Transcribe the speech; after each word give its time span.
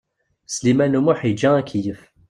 Sliman 0.55 0.97
U 0.99 1.01
Muḥ 1.05 1.19
yeǧǧa 1.27 1.49
akeyyef. 1.59 2.01